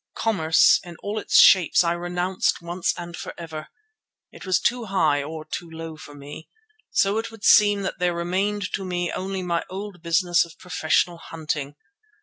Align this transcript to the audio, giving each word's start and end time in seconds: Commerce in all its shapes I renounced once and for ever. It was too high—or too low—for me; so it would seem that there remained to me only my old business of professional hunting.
Commerce 0.15 0.79
in 0.83 0.95
all 1.03 1.19
its 1.19 1.39
shapes 1.39 1.83
I 1.83 1.91
renounced 1.91 2.59
once 2.59 2.91
and 2.97 3.15
for 3.15 3.35
ever. 3.37 3.67
It 4.31 4.47
was 4.47 4.59
too 4.59 4.85
high—or 4.85 5.45
too 5.45 5.69
low—for 5.69 6.15
me; 6.15 6.49
so 6.89 7.19
it 7.19 7.29
would 7.29 7.43
seem 7.43 7.83
that 7.83 7.99
there 7.99 8.15
remained 8.15 8.73
to 8.73 8.83
me 8.83 9.11
only 9.11 9.43
my 9.43 9.63
old 9.69 10.01
business 10.01 10.43
of 10.43 10.57
professional 10.57 11.19
hunting. 11.19 11.75